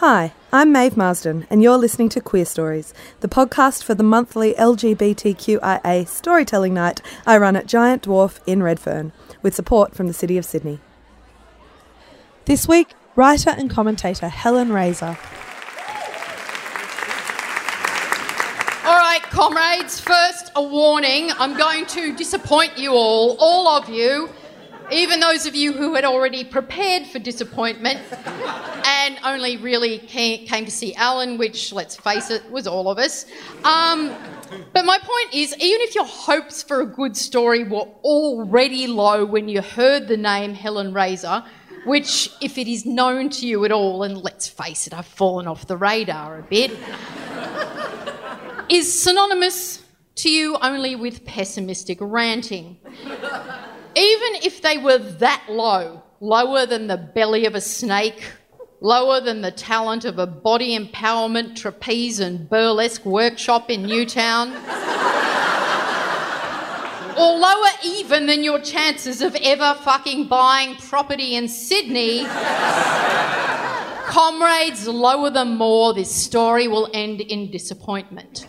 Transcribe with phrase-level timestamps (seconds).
[0.00, 6.06] Hi, I'm Maeve Marsden, and you're listening to Queerstories, the podcast for the monthly LGBTQIA
[6.06, 9.10] storytelling night I run at Giant Dwarf in Redfern,
[9.42, 10.78] with support from the City of Sydney.
[12.44, 15.18] This week, writer and commentator Helen Razer.
[18.84, 21.32] All right, comrades, first a warning.
[21.40, 24.30] I'm going to disappoint you all, all of you,
[24.92, 28.00] even those of you who had already prepared for disappointment
[29.08, 33.24] and only really came, to see Alan, which, let's face it, was all of us.
[33.64, 34.14] Um,
[34.74, 39.24] but my point is, even if your hopes for a good story were already low
[39.24, 41.46] when you heard the name Helen Razer,
[41.86, 45.46] which, if it is known to you at all, and let's face it, I've fallen
[45.46, 46.70] off the radar a bit,
[48.68, 49.82] is synonymous
[50.16, 52.76] to you only with pessimistic ranting.
[53.96, 58.22] Even if they were that low, lower than the belly of a snake,
[58.80, 64.52] lower than the talent of a body empowerment trapeze and burlesque workshop in Newtown,
[67.18, 72.24] or lower even than your chances of ever fucking buying property in Sydney,
[74.06, 78.46] comrades, lower them more, this story will end in disappointment.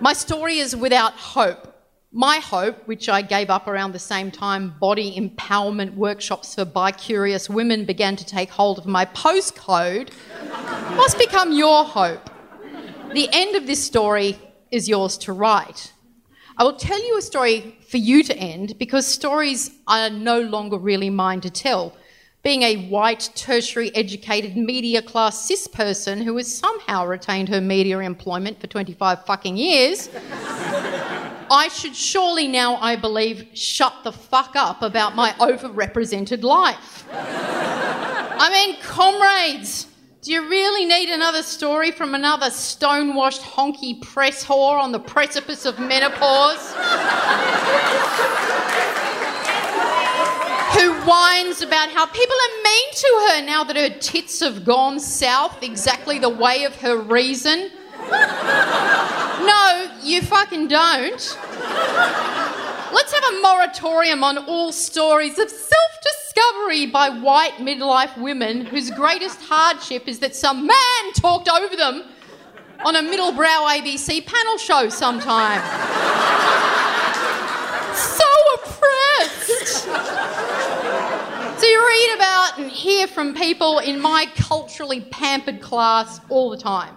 [0.00, 1.75] My story is without hope.
[2.18, 6.90] My hope, which I gave up around the same time body empowerment workshops for bi
[6.90, 10.08] curious women began to take hold of my postcode,
[10.96, 12.30] must become your hope.
[13.12, 14.38] The end of this story
[14.70, 15.92] is yours to write.
[16.56, 20.78] I will tell you a story for you to end because stories are no longer
[20.78, 21.94] really mine to tell.
[22.42, 27.98] Being a white, tertiary educated, media class cis person who has somehow retained her media
[27.98, 30.08] employment for 25 fucking years,
[31.50, 37.06] I should surely now, I believe, shut the fuck up about my overrepresented life.
[37.12, 39.86] I mean, comrades,
[40.22, 45.64] do you really need another story from another stonewashed honky press whore on the precipice
[45.64, 46.72] of menopause?
[50.74, 54.98] Who whines about how people are mean to her now that her tits have gone
[54.98, 57.70] south exactly the way of her reason?
[59.46, 61.38] No, you fucking don't.
[62.92, 68.90] Let's have a moratorium on all stories of self discovery by white midlife women whose
[68.92, 72.04] greatest hardship is that some man talked over them
[72.84, 75.60] on a middle brow ABC panel show sometime.
[77.94, 78.24] so
[78.54, 79.88] oppressed.
[81.58, 86.58] So you read about and hear from people in my culturally pampered class all the
[86.58, 86.94] time.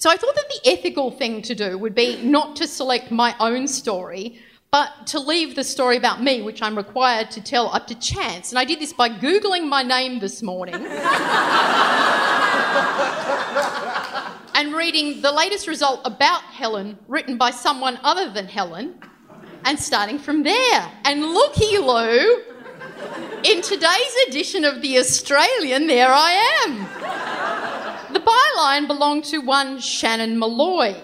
[0.00, 3.36] So I thought that the ethical thing to do would be not to select my
[3.38, 4.40] own story,
[4.70, 8.50] but to leave the story about me, which I'm required to tell, up to chance.
[8.50, 10.74] And I did this by Googling my name this morning
[14.54, 18.94] and reading the latest result about Helen, written by someone other than Helen,
[19.66, 20.92] and starting from there.
[21.04, 22.42] And looky, Lou,
[23.44, 26.86] in today's edition of The Australian, there I am.
[28.40, 30.94] The byline belonged to one Shannon Molloy.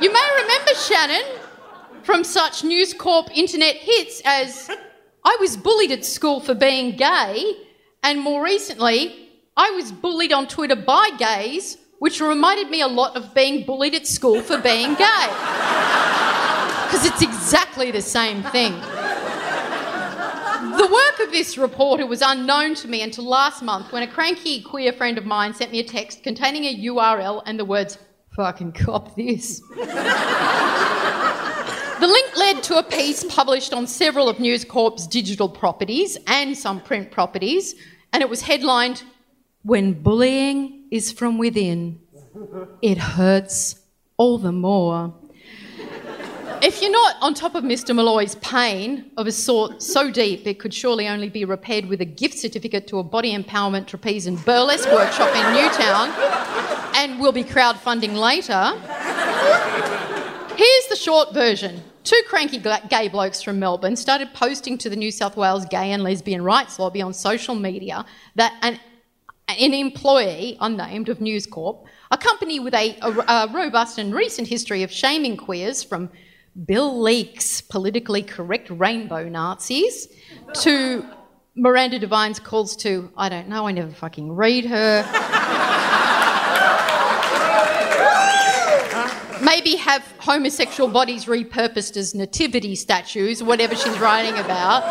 [0.00, 1.24] You may remember Shannon
[2.02, 4.70] from such News Corp internet hits as
[5.24, 7.56] I was bullied at school for being gay,
[8.02, 13.16] and more recently, I was bullied on Twitter by gays, which reminded me a lot
[13.16, 15.26] of being bullied at school for being gay.
[16.86, 18.74] Because it's exactly the same thing.
[20.64, 24.62] The work of this reporter was unknown to me until last month when a cranky
[24.62, 27.98] queer friend of mine sent me a text containing a URL and the words,
[28.34, 29.60] fucking cop this.
[32.00, 36.56] The link led to a piece published on several of News Corp's digital properties and
[36.56, 37.74] some print properties,
[38.12, 39.02] and it was headlined,
[39.62, 42.00] When Bullying is from Within,
[42.80, 43.80] It Hurts
[44.16, 45.14] All the More.
[46.66, 47.94] If you're not on top of Mr.
[47.94, 52.06] Molloy's pain of a sort so deep it could surely only be repaired with a
[52.06, 56.08] gift certificate to a body empowerment trapeze and burlesque workshop in Newtown,
[56.96, 58.72] and will be crowdfunding later,
[60.56, 61.82] here's the short version.
[62.02, 62.58] two cranky
[62.88, 66.78] gay blokes from Melbourne started posting to the New South Wales Gay and Lesbian Rights
[66.78, 68.06] Lobby on social media
[68.36, 68.80] that an,
[69.48, 74.48] an employee, unnamed, of News Corp, a company with a, a, a robust and recent
[74.48, 76.08] history of shaming queers from
[76.62, 80.08] Bill Leak's politically correct rainbow Nazis
[80.60, 81.04] to
[81.56, 85.02] Miranda Devine's calls to, I don't know, I never fucking read her.
[89.42, 94.82] Maybe have homosexual bodies repurposed as nativity statues, whatever she's writing about.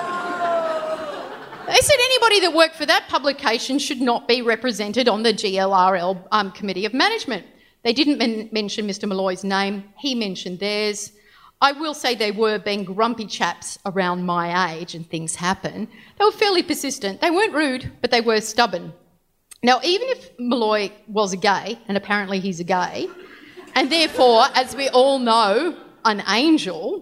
[1.66, 6.27] They said anybody that worked for that publication should not be represented on the GLRL
[6.31, 7.45] um, Committee of Management.
[7.83, 9.07] They didn't men- mention Mr.
[9.07, 11.13] Molloy's name, he mentioned theirs.
[11.63, 15.88] I will say they were being grumpy chaps around my age and things happen.
[16.19, 17.21] They were fairly persistent.
[17.21, 18.92] They weren't rude, but they were stubborn.
[19.63, 23.07] Now, even if Molloy was a gay, and apparently he's a gay,
[23.75, 27.00] and therefore, as we all know, an angel,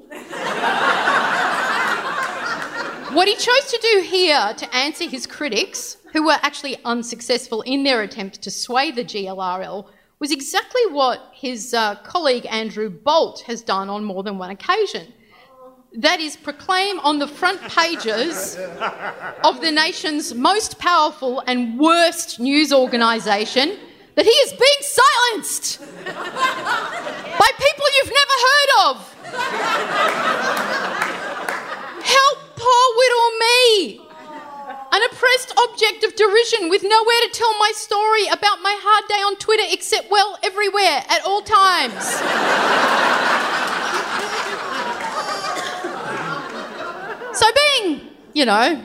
[3.16, 7.84] what he chose to do here to answer his critics, who were actually unsuccessful in
[7.84, 9.88] their attempt to sway the GLRL,
[10.22, 15.12] was exactly what his uh, colleague Andrew Bolt has done on more than one occasion.
[15.94, 18.56] That is, proclaim on the front pages
[19.44, 23.80] of the nation's most powerful and worst news organisation
[24.14, 28.96] that he is being silenced by people you've never heard of.
[32.06, 34.11] Help poor widow me
[34.92, 39.24] an oppressed object of derision with nowhere to tell my story about my hard day
[39.24, 41.94] on Twitter except, well, everywhere at all times.
[47.38, 48.02] so, being,
[48.34, 48.84] you know,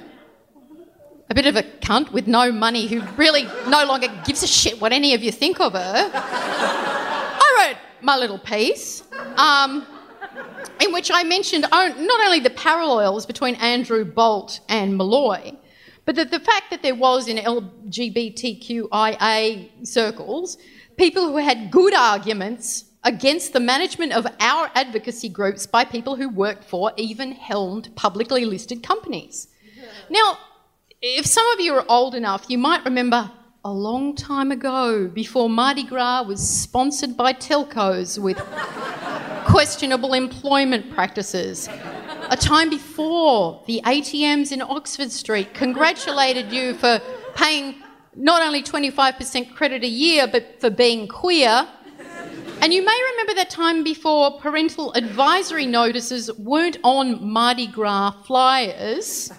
[1.28, 4.80] a bit of a cunt with no money who really no longer gives a shit
[4.80, 9.02] what any of you think of her, I wrote my little piece.
[9.36, 9.84] Um,
[10.80, 15.52] in which I mentioned not only the parallels between Andrew Bolt and Molloy,
[16.06, 20.56] but the, the fact that there was in LGBTQIA circles
[20.96, 26.28] people who had good arguments against the management of our advocacy groups by people who
[26.28, 29.48] worked for even helmed publicly listed companies.
[30.10, 30.38] Now,
[31.02, 33.30] if some of you are old enough, you might remember
[33.64, 38.38] a long time ago, before Mardi Gras was sponsored by telcos with
[39.46, 41.68] questionable employment practices,
[42.30, 47.00] a time before the ATMs in Oxford Street congratulated you for
[47.34, 47.76] paying
[48.16, 51.68] not only 25% credit a year, but for being queer.
[52.62, 59.30] And you may remember that time before parental advisory notices weren't on Mardi Gras flyers.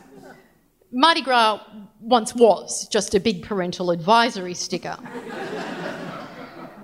[0.91, 1.59] Mardi Gras
[1.99, 4.97] once was just a big parental advisory sticker.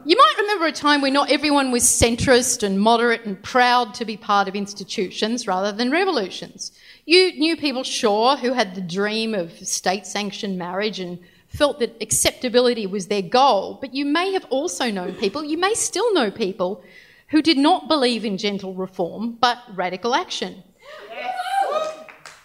[0.06, 4.06] You might remember a time when not everyone was centrist and moderate and proud to
[4.06, 6.74] be part of institutions rather than revolutions.
[7.06, 11.96] You knew people, sure, who had the dream of state sanctioned marriage and felt that
[12.02, 16.30] acceptability was their goal, but you may have also known people, you may still know
[16.30, 16.84] people,
[17.30, 20.64] who did not believe in gentle reform but radical action.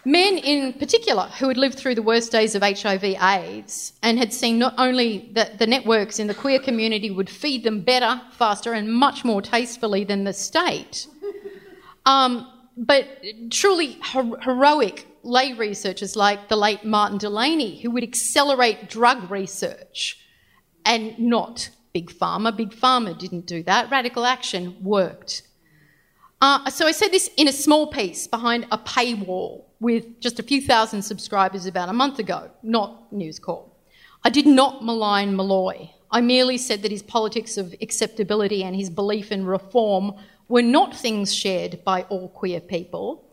[0.09, 4.33] Men in particular who had lived through the worst days of HIV AIDS and had
[4.33, 8.73] seen not only that the networks in the queer community would feed them better, faster,
[8.73, 11.05] and much more tastefully than the state,
[12.07, 13.05] um, but
[13.51, 20.17] truly her- heroic lay researchers like the late Martin Delaney who would accelerate drug research
[20.85, 22.57] and not Big Pharma.
[22.57, 23.91] Big Pharma didn't do that.
[23.91, 25.43] Radical action worked.
[26.41, 30.43] Uh, so I said this in a small piece behind a paywall with just a
[30.43, 33.67] few thousand subscribers about a month ago, not News Corp.
[34.23, 35.89] I did not malign Molloy.
[36.11, 40.13] I merely said that his politics of acceptability and his belief in reform
[40.47, 43.29] were not things shared by all queer people,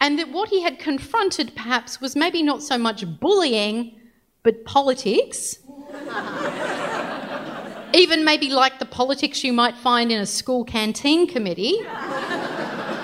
[0.00, 4.00] and that what he had confronted perhaps was maybe not so much bullying,
[4.42, 5.58] but politics.
[7.94, 11.78] Even maybe like the politics you might find in a school canteen committee,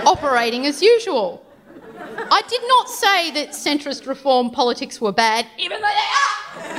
[0.07, 1.45] operating as usual.
[1.97, 6.65] I did not say that centrist reform politics were bad, even though they are.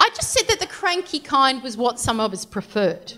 [0.00, 3.12] I just said that the cranky kind was what some of us preferred.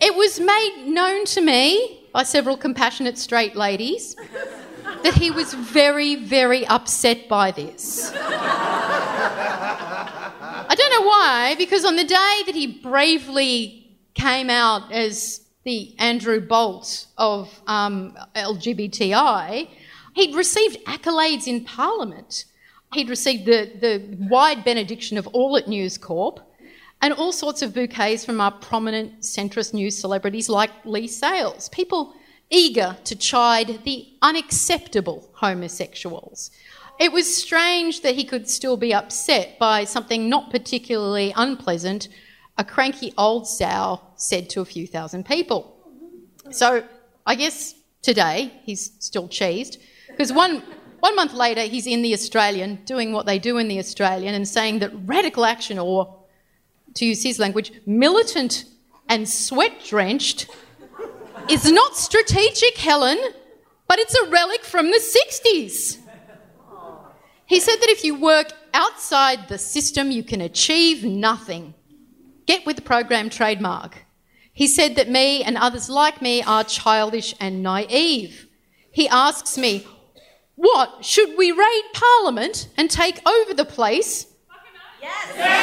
[0.00, 4.16] It was made known to me by several compassionate straight ladies
[5.02, 8.12] that he was very, very upset by this.
[10.66, 15.94] I don't know why, because on the day that he bravely came out as the
[15.98, 19.68] Andrew Bolt of um, LGBTI,
[20.14, 22.44] he'd received accolades in Parliament.
[22.92, 26.40] He'd received the, the wide benediction of all at News Corp.
[27.02, 31.68] and all sorts of bouquets from our prominent centrist news celebrities like Leigh Sales.
[31.70, 32.14] People
[32.50, 36.50] eager to chide the unacceptable homosexuals.
[37.00, 42.08] It was strange that he could still be upset by something not particularly unpleasant
[42.56, 45.76] a cranky old sow said to a few thousand people.
[46.50, 46.84] So
[47.26, 50.62] I guess today he's still cheesed because one,
[51.00, 54.46] one month later he's in The Australian doing what they do in The Australian and
[54.46, 56.16] saying that radical action, or
[56.94, 58.66] to use his language, militant
[59.08, 60.48] and sweat drenched,
[61.48, 63.18] is not strategic, Helen,
[63.88, 65.98] but it's a relic from the 60s.
[67.46, 71.74] He said that if you work outside the system, you can achieve nothing.
[72.46, 74.04] Get with the program trademark.
[74.52, 78.46] He said that me and others like me are childish and naive.
[78.92, 79.86] He asks me,
[80.54, 84.26] What, should we raid Parliament and take over the place?
[85.02, 85.32] Yes!
[85.36, 85.54] yes!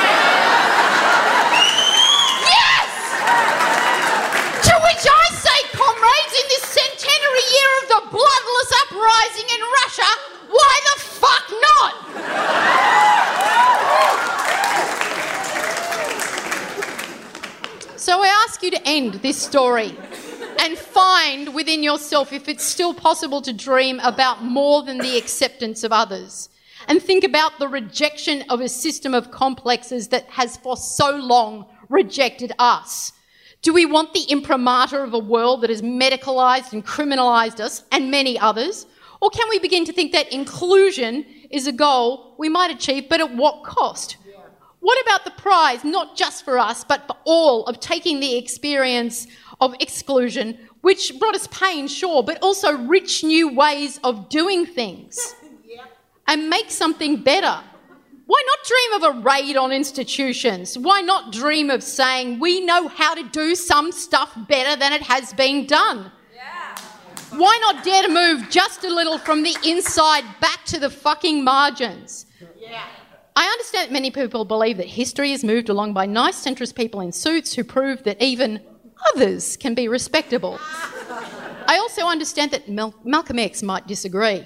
[4.68, 10.12] To which I say, comrades, in this centenary year of the bloodless uprising in Russia,
[10.50, 11.94] why the fuck not?
[18.02, 19.96] So I ask you to end this story
[20.60, 25.84] and find within yourself if it's still possible to dream about more than the acceptance
[25.84, 26.50] of others.
[26.88, 31.68] And think about the rejection of a system of complexes that has for so long
[31.90, 33.14] rejected us.
[33.62, 38.10] Do we want the imprimatur of a world that has medicalised and criminalised us and
[38.10, 38.88] many others?
[39.22, 43.22] Or can we begin to think that inclusion is a goal we might achieve, but
[43.22, 44.18] at what cost?
[44.82, 49.28] What about the prize, not just for us, but for all, of taking the experience
[49.62, 55.36] of exclusion, which brought us pain, sure, but also rich new ways of doing things,
[56.28, 57.64] and make something better?
[58.26, 60.78] Why not dream of a raid on institutions?
[60.78, 65.04] Why not dream of saying we know how to do some stuff better than it
[65.04, 66.12] has been done?
[67.32, 71.44] Why not dare to move just a little from the inside back to the fucking
[71.44, 72.26] margins?
[72.58, 72.84] Yeah.
[73.36, 77.02] I understand that many people believe that history is moved along by nice centrist people
[77.02, 78.62] in suits who prove that even
[79.14, 80.60] others can be respectable.
[81.68, 84.46] I also understand that Mal- Malcolm X might disagree.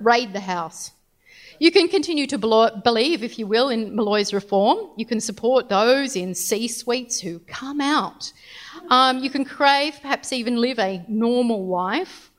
[0.00, 0.92] Raid the House.
[1.58, 4.78] You can continue to believe, if you will, in Molloy's reform.
[4.96, 8.32] You can support those in C suites who come out
[8.88, 12.29] um, you can crave, perhaps even live a normal life.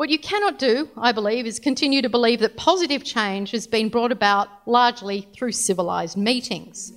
[0.00, 3.90] What you cannot do, I believe, is continue to believe that positive change has been
[3.90, 6.94] brought about largely through civilised meetings.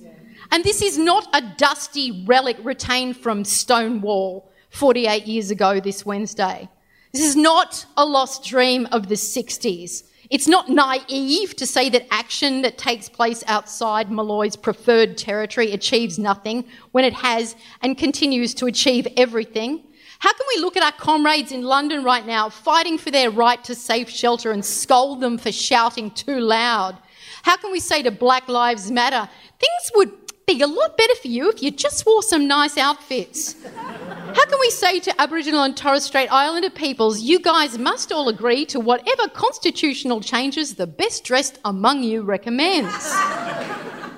[0.50, 6.66] And this is not a dusty relic retained from Stonewall 48 years ago this Wednesday.
[7.12, 10.04] This is not a lost dream of the 60s.
[10.30, 16.18] It's not naive to say that action that takes place outside Molloy's preferred territory achieves
[16.18, 19.82] nothing when it has and continues to achieve everything.
[20.24, 23.62] How can we look at our comrades in London right now fighting for their right
[23.64, 26.96] to safe shelter and scold them for shouting too loud?
[27.42, 29.28] How can we say to Black Lives Matter,
[29.58, 30.12] things would
[30.46, 33.54] be a lot better for you if you just wore some nice outfits?
[33.74, 38.30] How can we say to Aboriginal and Torres Strait Islander peoples, you guys must all
[38.30, 43.12] agree to whatever constitutional changes the best dressed among you recommends?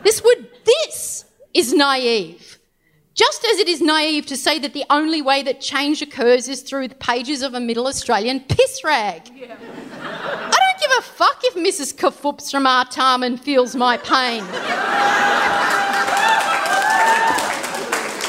[0.04, 2.55] this would this is naive.
[3.16, 6.60] Just as it is naive to say that the only way that change occurs is
[6.60, 9.22] through the pages of a middle Australian piss rag.
[9.34, 9.56] Yeah.
[10.02, 11.96] I don't give a fuck if Mrs.
[11.96, 14.44] Kafoops from Artarmon feels my pain.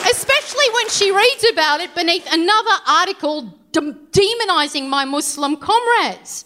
[0.10, 6.46] especially when she reads about it beneath another article de- demonising my Muslim comrades.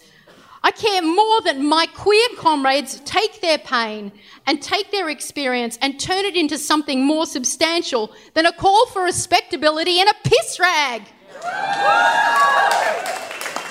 [0.64, 4.12] I care more that my queer comrades take their pain
[4.46, 9.02] and take their experience and turn it into something more substantial than a call for
[9.02, 11.02] respectability and a piss rag.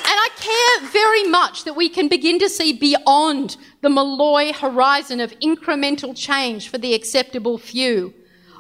[0.04, 5.22] And I care very much that we can begin to see beyond the Molloy horizon
[5.22, 8.14] of incremental change for the acceptable few.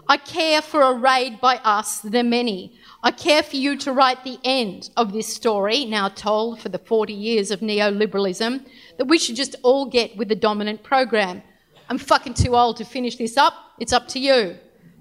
[0.07, 2.73] I care for a raid by us, the many.
[3.03, 6.77] I care for you to write the end of this story, now told for the
[6.77, 8.65] 40 years of neoliberalism,
[8.97, 11.41] that we should just all get with the dominant program.
[11.89, 13.53] I'm fucking too old to finish this up.
[13.79, 14.57] It's up to you.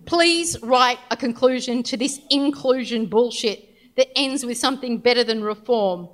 [0.06, 6.08] Please write a conclusion to this inclusion bullshit that ends with something better than reform.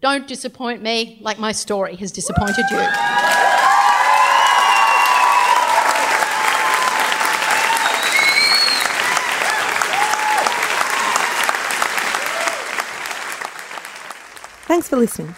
[0.00, 3.55] Don't disappoint me like my story has disappointed you.
[14.76, 15.32] Thanks for listening.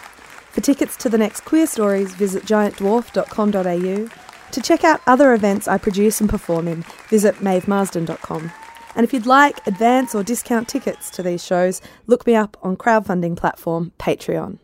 [0.50, 4.50] For tickets to the next Queerstories, visit giantdwarf.com.au.
[4.50, 8.50] To check out other events I produce and perform in, visit maevemarsden.com.
[8.96, 12.76] And if you'd like advance or discount tickets to these shows, look me up on
[12.76, 14.58] crowdfunding platform Patreon.